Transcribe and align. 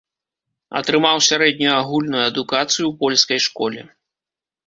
Атрымаў 0.79 1.17
сярэднюю 1.29 1.69
агульную 1.81 2.23
адукацыю 2.29 2.85
ў 2.87 2.93
польскай 3.05 3.39
школе. 3.47 3.81